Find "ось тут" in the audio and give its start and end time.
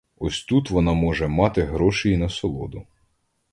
0.17-0.69